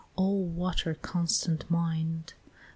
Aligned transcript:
O 0.17 0.29
water 0.31 0.95
constant 0.95 1.69
mind! 1.69 2.33